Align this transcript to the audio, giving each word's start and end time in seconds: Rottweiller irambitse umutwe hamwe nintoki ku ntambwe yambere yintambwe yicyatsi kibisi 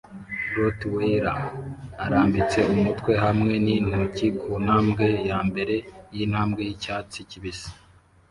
Rottweiller 0.57 1.37
irambitse 2.05 2.59
umutwe 2.73 3.11
hamwe 3.23 3.53
nintoki 3.65 4.27
ku 4.39 4.49
ntambwe 4.63 5.05
yambere 5.29 5.75
yintambwe 6.15 6.61
yicyatsi 6.69 7.19
kibisi 7.29 7.69